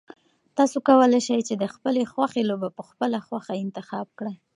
[0.57, 4.35] تاسو کولای شئ چې د خپلې خوښې لوبه په خپله خوښه انتخاب کړئ.